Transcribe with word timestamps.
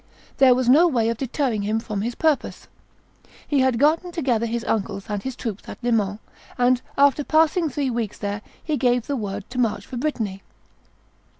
There 0.37 0.55
was 0.55 0.67
no 0.67 0.87
way 0.87 1.09
of 1.09 1.17
deterring 1.17 1.61
him 1.61 1.79
from 1.79 2.01
his 2.01 2.15
purpose. 2.15 2.67
He 3.47 3.59
had 3.59 3.77
got 3.77 4.11
together 4.11 4.47
his 4.47 4.63
uncles 4.63 5.05
and 5.07 5.21
his 5.21 5.35
troops 5.35 5.69
at 5.69 5.77
Le 5.83 5.91
Mans; 5.91 6.17
and, 6.57 6.81
after 6.97 7.23
passing 7.23 7.69
three 7.69 7.91
weeks 7.91 8.17
there, 8.17 8.41
he 8.63 8.77
gave 8.77 9.05
the 9.05 9.15
word 9.15 9.47
to 9.51 9.59
march 9.59 9.85
for 9.85 9.97
Brittany. 9.97 10.41